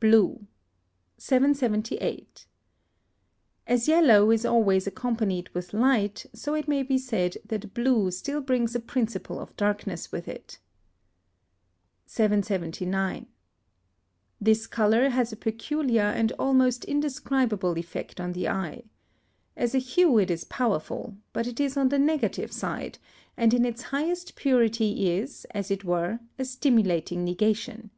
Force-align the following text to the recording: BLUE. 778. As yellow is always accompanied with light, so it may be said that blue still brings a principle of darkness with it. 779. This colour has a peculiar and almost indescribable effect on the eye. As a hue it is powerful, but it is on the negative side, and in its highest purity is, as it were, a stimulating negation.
BLUE. 0.00 0.46
778. 1.16 2.46
As 3.66 3.88
yellow 3.88 4.30
is 4.30 4.44
always 4.44 4.86
accompanied 4.86 5.48
with 5.54 5.72
light, 5.72 6.26
so 6.34 6.52
it 6.52 6.68
may 6.68 6.82
be 6.82 6.98
said 6.98 7.38
that 7.46 7.72
blue 7.72 8.10
still 8.10 8.42
brings 8.42 8.74
a 8.74 8.80
principle 8.80 9.40
of 9.40 9.56
darkness 9.56 10.12
with 10.12 10.28
it. 10.28 10.58
779. 12.04 13.28
This 14.38 14.66
colour 14.66 15.08
has 15.08 15.32
a 15.32 15.36
peculiar 15.36 16.02
and 16.02 16.32
almost 16.32 16.84
indescribable 16.84 17.78
effect 17.78 18.20
on 18.20 18.32
the 18.34 18.48
eye. 18.50 18.84
As 19.56 19.74
a 19.74 19.78
hue 19.78 20.18
it 20.18 20.30
is 20.30 20.44
powerful, 20.44 21.16
but 21.32 21.46
it 21.46 21.58
is 21.58 21.78
on 21.78 21.88
the 21.88 21.98
negative 21.98 22.52
side, 22.52 22.98
and 23.38 23.54
in 23.54 23.64
its 23.64 23.84
highest 23.84 24.36
purity 24.36 25.12
is, 25.12 25.46
as 25.52 25.70
it 25.70 25.82
were, 25.82 26.20
a 26.38 26.44
stimulating 26.44 27.24
negation. 27.24 27.88